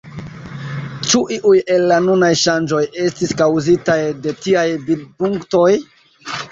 Ĉu 1.11 1.21
iuj 1.35 1.53
el 1.75 1.85
la 1.93 1.99
nunaj 2.07 2.31
ŝanĝoj 2.47 2.81
estis 3.05 3.35
kaŭzitaj 3.43 4.01
de 4.27 4.35
tiaj 4.49 4.67
vidpunktoj? 4.91 5.71